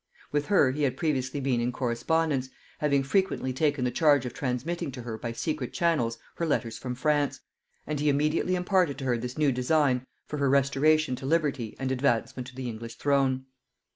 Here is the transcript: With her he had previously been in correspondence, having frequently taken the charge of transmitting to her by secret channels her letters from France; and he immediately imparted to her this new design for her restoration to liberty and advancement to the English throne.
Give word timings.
With 0.31 0.47
her 0.47 0.71
he 0.71 0.81
had 0.81 0.97
previously 0.97 1.39
been 1.39 1.61
in 1.61 1.71
correspondence, 1.71 2.49
having 2.79 3.03
frequently 3.03 3.53
taken 3.53 3.85
the 3.85 3.91
charge 3.91 4.25
of 4.25 4.33
transmitting 4.33 4.91
to 4.93 5.03
her 5.03 5.15
by 5.15 5.31
secret 5.31 5.73
channels 5.73 6.17
her 6.37 6.45
letters 6.47 6.75
from 6.75 6.95
France; 6.95 7.41
and 7.85 7.99
he 7.99 8.09
immediately 8.09 8.55
imparted 8.55 8.97
to 8.97 9.03
her 9.05 9.19
this 9.19 9.37
new 9.37 9.51
design 9.51 10.03
for 10.25 10.37
her 10.37 10.49
restoration 10.49 11.15
to 11.17 11.27
liberty 11.27 11.75
and 11.77 11.91
advancement 11.91 12.47
to 12.47 12.55
the 12.55 12.67
English 12.67 12.95
throne. 12.95 13.45